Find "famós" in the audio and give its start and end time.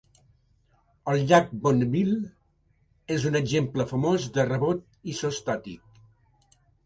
3.93-4.25